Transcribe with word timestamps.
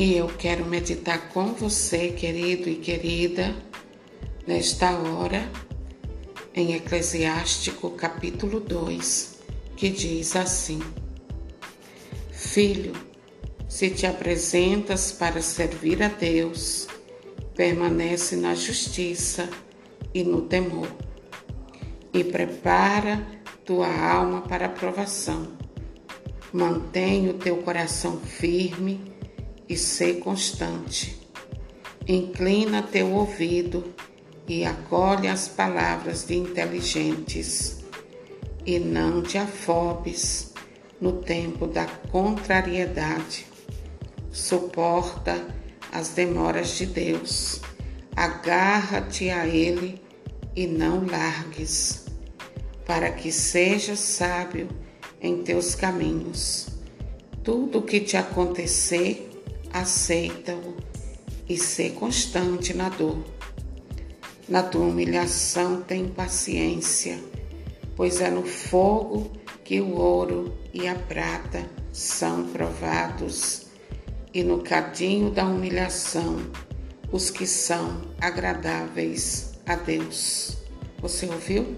E 0.00 0.16
eu 0.16 0.28
quero 0.28 0.64
meditar 0.64 1.28
com 1.30 1.46
você, 1.54 2.12
querido 2.12 2.68
e 2.68 2.76
querida, 2.76 3.52
nesta 4.46 4.96
hora, 4.96 5.50
em 6.54 6.74
Eclesiástico 6.74 7.90
capítulo 7.90 8.60
2, 8.60 9.40
que 9.76 9.88
diz 9.88 10.36
assim: 10.36 10.80
Filho, 12.30 12.92
se 13.68 13.90
te 13.90 14.06
apresentas 14.06 15.10
para 15.10 15.42
servir 15.42 16.00
a 16.00 16.06
Deus, 16.06 16.86
permanece 17.56 18.36
na 18.36 18.54
justiça 18.54 19.50
e 20.14 20.22
no 20.22 20.42
temor, 20.42 20.86
e 22.14 22.22
prepara 22.22 23.26
tua 23.64 23.88
alma 23.88 24.42
para 24.42 24.66
a 24.66 24.70
provação. 24.70 25.58
Mantém 26.52 27.28
o 27.28 27.34
teu 27.34 27.56
coração 27.56 28.20
firme 28.20 29.17
e 29.68 29.76
ser 29.76 30.20
constante. 30.20 31.18
Inclina 32.06 32.82
teu 32.82 33.12
ouvido 33.12 33.84
e 34.48 34.64
acolhe 34.64 35.28
as 35.28 35.46
palavras 35.46 36.26
de 36.26 36.36
inteligentes, 36.36 37.78
e 38.64 38.78
não 38.78 39.22
te 39.22 39.36
afobes 39.36 40.54
no 41.00 41.12
tempo 41.20 41.66
da 41.66 41.86
contrariedade. 42.10 43.46
Suporta 44.30 45.46
as 45.92 46.10
demoras 46.10 46.76
de 46.76 46.86
Deus, 46.86 47.60
agarra-te 48.16 49.30
a 49.30 49.46
Ele 49.46 50.00
e 50.56 50.66
não 50.66 51.06
largues, 51.06 52.06
para 52.86 53.10
que 53.10 53.30
sejas 53.30 53.98
sábio 53.98 54.68
em 55.20 55.42
teus 55.42 55.74
caminhos. 55.74 56.68
Tudo 57.42 57.78
o 57.78 57.82
que 57.82 58.00
te 58.00 58.16
acontecer, 58.16 59.27
aceita-o 59.72 60.76
e 61.48 61.56
ser 61.56 61.94
constante 61.94 62.74
na 62.74 62.88
dor. 62.88 63.24
Na 64.48 64.62
tua 64.62 64.86
humilhação 64.86 65.82
tem 65.82 66.08
paciência, 66.08 67.18
pois 67.94 68.20
é 68.20 68.30
no 68.30 68.44
fogo 68.44 69.30
que 69.64 69.80
o 69.80 69.96
ouro 69.96 70.56
e 70.72 70.88
a 70.88 70.94
prata 70.94 71.68
são 71.92 72.48
provados, 72.48 73.66
e 74.32 74.42
no 74.42 74.62
cadinho 74.62 75.30
da 75.30 75.44
humilhação 75.44 76.38
os 77.10 77.30
que 77.30 77.46
são 77.46 78.02
agradáveis 78.20 79.54
a 79.66 79.74
Deus. 79.74 80.58
Você 81.00 81.26
ouviu? 81.26 81.76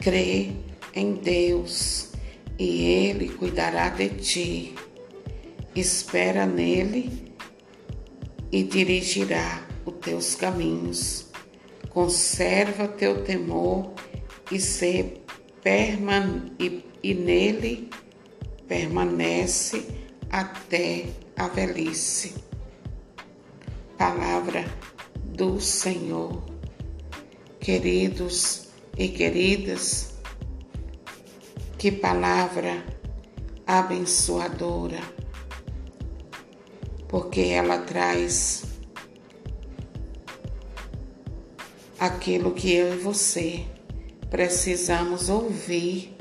Crê 0.00 0.52
em 0.94 1.14
Deus 1.14 2.12
e 2.58 2.82
Ele 2.82 3.28
cuidará 3.28 3.88
de 3.88 4.08
ti 4.08 4.74
espera 5.80 6.46
nele 6.46 7.34
e 8.50 8.62
dirigirá 8.62 9.66
os 9.84 9.94
teus 9.96 10.34
caminhos. 10.34 11.26
Conserva 11.90 12.88
teu 12.88 13.24
temor 13.24 13.92
e, 14.50 14.58
perman 15.62 16.52
e, 16.58 16.84
e 17.02 17.14
nele 17.14 17.90
permanece 18.66 19.86
até 20.30 21.06
a 21.36 21.48
velhice. 21.48 22.34
Palavra 23.98 24.64
do 25.24 25.60
Senhor. 25.60 26.42
Queridos 27.60 28.68
e 28.96 29.08
queridas, 29.08 30.14
que 31.76 31.90
palavra 31.90 32.84
abençoadora 33.66 35.00
porque 37.16 37.40
ela 37.40 37.78
traz 37.78 38.64
aquilo 41.98 42.52
que 42.52 42.70
eu 42.74 42.92
e 42.92 42.98
você 42.98 43.64
precisamos 44.28 45.30
ouvir 45.30 46.14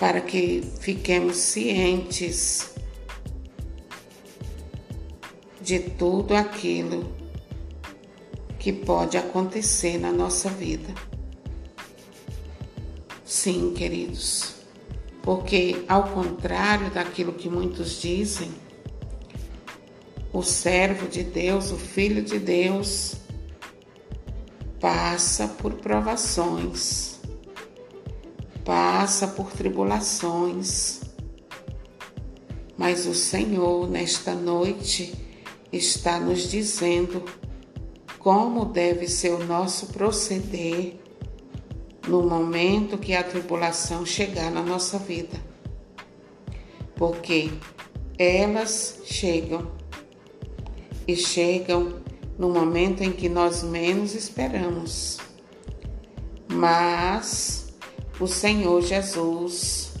para 0.00 0.22
que 0.22 0.62
fiquemos 0.80 1.36
cientes 1.36 2.74
de 5.60 5.78
tudo 5.78 6.34
aquilo 6.34 7.14
que 8.58 8.72
pode 8.72 9.18
acontecer 9.18 9.98
na 9.98 10.10
nossa 10.10 10.48
vida. 10.48 10.94
Sim, 13.26 13.74
queridos, 13.74 14.54
porque 15.20 15.84
ao 15.86 16.04
contrário 16.14 16.90
daquilo 16.90 17.34
que 17.34 17.50
muitos 17.50 18.00
dizem, 18.00 18.64
o 20.32 20.42
servo 20.42 21.08
de 21.08 21.22
Deus, 21.22 21.70
o 21.70 21.76
filho 21.76 22.22
de 22.22 22.38
Deus, 22.38 23.16
passa 24.80 25.48
por 25.48 25.74
provações, 25.74 27.20
passa 28.64 29.26
por 29.28 29.50
tribulações, 29.50 31.00
mas 32.76 33.06
o 33.06 33.14
Senhor, 33.14 33.88
nesta 33.88 34.34
noite, 34.34 35.14
está 35.72 36.20
nos 36.20 36.50
dizendo 36.50 37.24
como 38.18 38.64
deve 38.64 39.08
ser 39.08 39.32
o 39.32 39.44
nosso 39.44 39.86
proceder 39.88 40.96
no 42.08 42.22
momento 42.22 42.98
que 42.98 43.14
a 43.14 43.22
tribulação 43.22 44.04
chegar 44.04 44.50
na 44.50 44.62
nossa 44.62 44.98
vida. 44.98 45.36
Porque 46.94 47.50
elas 48.18 49.00
chegam 49.04 49.70
e 51.06 51.14
chegam 51.14 52.00
no 52.38 52.50
momento 52.50 53.02
em 53.02 53.12
que 53.12 53.28
nós 53.28 53.62
menos 53.62 54.14
esperamos. 54.14 55.18
Mas 56.48 57.74
o 58.20 58.26
Senhor 58.26 58.82
Jesus, 58.82 59.94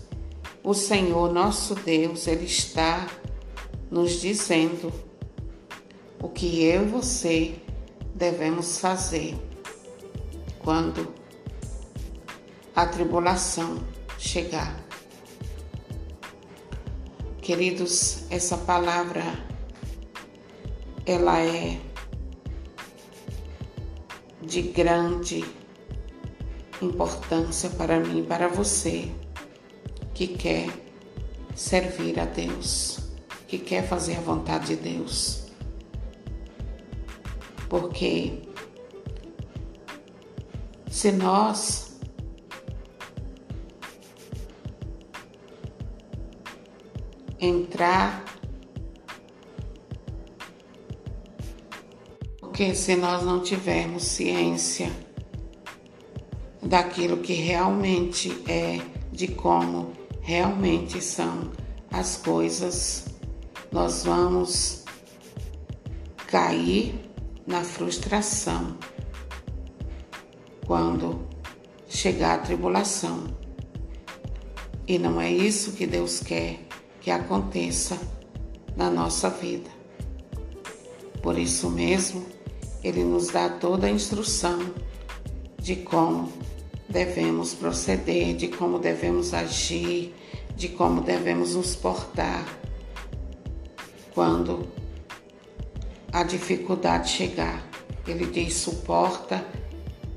o 0.62 0.74
Senhor 0.74 1.32
nosso 1.32 1.74
Deus, 1.74 2.26
Ele 2.26 2.44
está 2.44 3.06
nos 3.90 4.20
dizendo 4.20 4.92
o 6.20 6.28
que 6.28 6.64
eu 6.64 6.82
e 6.82 6.90
você 6.90 7.54
devemos 8.14 8.78
fazer 8.78 9.36
quando 10.58 11.14
a 12.74 12.84
tribulação 12.86 13.78
chegar. 14.18 14.84
Queridos, 17.40 18.24
essa 18.28 18.56
palavra 18.56 19.45
ela 21.06 21.40
é 21.40 21.78
de 24.42 24.62
grande 24.62 25.44
importância 26.82 27.70
para 27.70 28.00
mim 28.00 28.20
e 28.20 28.22
para 28.22 28.48
você 28.48 29.10
que 30.12 30.26
quer 30.26 30.68
servir 31.54 32.18
a 32.18 32.24
Deus, 32.24 32.98
que 33.46 33.58
quer 33.58 33.86
fazer 33.86 34.16
a 34.16 34.20
vontade 34.20 34.74
de 34.74 34.76
Deus. 34.76 35.46
Porque 37.68 38.42
se 40.90 41.12
nós 41.12 41.98
entrar 47.38 48.24
Porque 52.56 52.74
se 52.74 52.96
nós 52.96 53.22
não 53.22 53.42
tivermos 53.42 54.02
ciência 54.02 54.90
daquilo 56.62 57.18
que 57.18 57.34
realmente 57.34 58.32
é, 58.48 58.80
de 59.12 59.28
como 59.28 59.92
realmente 60.22 61.02
são 61.02 61.52
as 61.90 62.16
coisas, 62.16 63.08
nós 63.70 64.04
vamos 64.04 64.84
cair 66.26 66.98
na 67.46 67.62
frustração 67.62 68.78
quando 70.66 71.28
chegar 71.86 72.36
a 72.36 72.38
tribulação. 72.38 73.36
E 74.88 74.98
não 74.98 75.20
é 75.20 75.30
isso 75.30 75.72
que 75.72 75.86
Deus 75.86 76.20
quer 76.20 76.60
que 77.02 77.10
aconteça 77.10 78.00
na 78.74 78.88
nossa 78.88 79.28
vida. 79.28 79.68
Por 81.20 81.38
isso 81.38 81.68
mesmo, 81.68 82.34
ele 82.82 83.02
nos 83.04 83.28
dá 83.28 83.48
toda 83.48 83.86
a 83.86 83.90
instrução 83.90 84.72
de 85.58 85.76
como 85.76 86.32
devemos 86.88 87.54
proceder, 87.54 88.34
de 88.36 88.48
como 88.48 88.78
devemos 88.78 89.34
agir, 89.34 90.14
de 90.54 90.68
como 90.68 91.00
devemos 91.00 91.54
nos 91.54 91.74
portar 91.74 92.46
quando 94.14 94.68
a 96.12 96.22
dificuldade 96.22 97.10
chegar. 97.10 97.62
Ele 98.06 98.26
diz: 98.26 98.54
suporta 98.54 99.44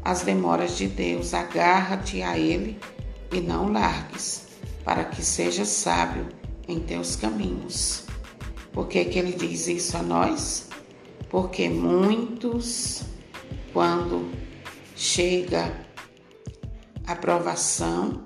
as 0.03 0.21
demoras 0.21 0.77
de 0.77 0.88
Deus, 0.88 1.33
agarra-te 1.33 2.21
a 2.21 2.38
Ele 2.38 2.79
e 3.31 3.41
não 3.41 3.71
largues, 3.71 4.47
para 4.83 5.03
que 5.03 5.23
sejas 5.23 5.67
sábio 5.67 6.27
em 6.67 6.79
teus 6.79 7.15
caminhos. 7.15 8.06
Por 8.71 8.88
que, 8.88 9.03
que 9.06 9.19
ele 9.19 9.33
diz 9.33 9.67
isso 9.67 9.97
a 9.97 10.03
nós? 10.03 10.69
Porque 11.30 11.70
muitos, 11.70 13.04
quando 13.72 14.31
chega 14.96 15.86
a 17.06 17.12
aprovação, 17.12 18.26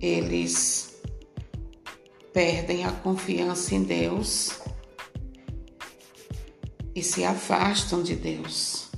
eles 0.00 1.00
perdem 2.32 2.84
a 2.84 2.92
confiança 2.92 3.74
em 3.74 3.82
Deus 3.82 4.58
e 6.94 7.02
se 7.02 7.24
afastam 7.24 8.02
de 8.02 8.16
Deus. 8.16 8.88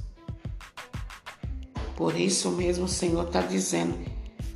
Por 1.96 2.18
isso 2.18 2.50
mesmo 2.52 2.84
o 2.84 2.88
Senhor 2.88 3.26
está 3.26 3.40
dizendo: 3.40 3.98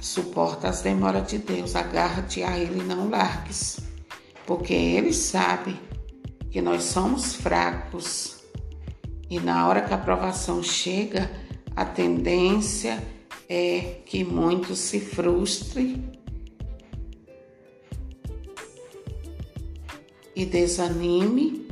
suporta 0.01 0.69
as 0.69 0.81
demoras 0.81 1.29
de 1.29 1.39
Deus, 1.39 1.75
agarra-te 1.75 2.43
a 2.45 2.57
Ele 2.57 2.81
e 2.81 2.85
não 2.85 3.11
largues, 3.11 3.81
porque 4.47 4.75
Ele 4.75 5.13
sabe 5.13 5.88
que 6.51 6.61
nós 6.63 6.85
somos 6.85 7.35
fracos 7.35 8.39
e 9.31 9.39
na 9.39 9.69
hora 9.69 9.83
que 9.83 9.93
a 9.93 9.99
provação 9.99 10.63
chega, 10.63 11.31
a 11.77 11.85
tendência 11.85 13.03
é 13.49 14.01
que 14.07 14.25
muitos 14.25 14.79
se 14.79 15.01
frustrem 15.01 16.11
e 20.35 20.47
desanime 20.47 21.69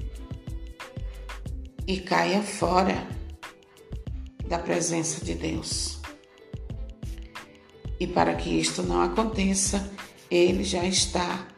e 1.86 1.98
caia 2.00 2.42
fora 2.42 3.06
da 4.46 4.58
presença 4.58 5.24
de 5.24 5.34
Deus. 5.34 5.98
E 7.98 8.06
para 8.06 8.34
que 8.34 8.50
isto 8.50 8.82
não 8.82 9.00
aconteça, 9.00 9.90
Ele 10.30 10.62
já 10.62 10.84
está 10.84 11.48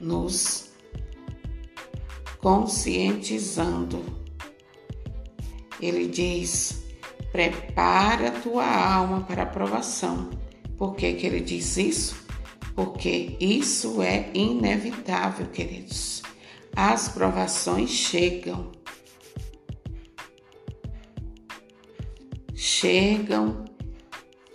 nos 0.00 0.69
conscientizando. 2.40 4.04
Ele 5.80 6.06
diz: 6.06 6.82
prepara 7.32 8.30
tua 8.30 8.66
alma 8.66 9.22
para 9.22 9.42
a 9.44 9.46
provação. 9.46 10.30
Por 10.76 10.94
que, 10.94 11.12
que 11.14 11.26
ele 11.26 11.40
diz 11.40 11.76
isso? 11.76 12.16
Porque 12.74 13.36
isso 13.40 14.02
é 14.02 14.30
inevitável, 14.32 15.46
queridos. 15.46 16.22
As 16.74 17.08
provações 17.08 17.90
chegam 17.90 18.70
chegam 22.80 23.66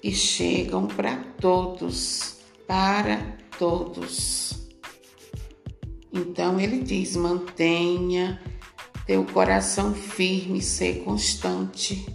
e 0.02 0.12
chegam 0.12 0.88
para 0.88 1.16
todos, 1.40 2.38
para 2.68 3.38
todos. 3.60 4.65
Então 6.16 6.58
ele 6.58 6.82
diz: 6.82 7.18
mantenha 7.18 8.42
teu 9.06 9.26
coração 9.26 9.94
firme, 9.94 10.62
ser 10.62 11.04
constante, 11.04 12.06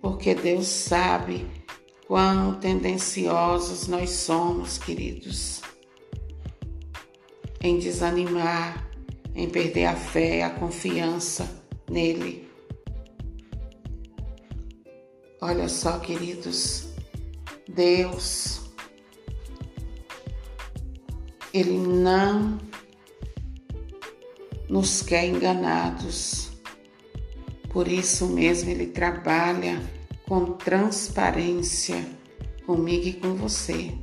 porque 0.00 0.34
Deus 0.34 0.66
sabe 0.66 1.46
quão 2.06 2.60
tendenciosos 2.60 3.88
nós 3.88 4.10
somos, 4.10 4.76
queridos, 4.76 5.62
em 7.62 7.78
desanimar, 7.78 8.88
em 9.34 9.48
perder 9.48 9.86
a 9.86 9.96
fé, 9.96 10.44
a 10.44 10.50
confiança 10.50 11.64
nele. 11.90 12.46
Olha 15.40 15.68
só, 15.68 15.98
queridos, 15.98 16.88
Deus, 17.68 18.65
Ele 21.56 21.78
não 21.78 22.58
nos 24.68 25.00
quer 25.00 25.24
enganados. 25.24 26.50
Por 27.70 27.88
isso 27.88 28.26
mesmo 28.26 28.68
Ele 28.68 28.88
trabalha 28.88 29.82
com 30.28 30.52
transparência 30.52 32.04
comigo 32.66 33.06
e 33.06 33.14
com 33.14 33.34
você. 33.36 33.94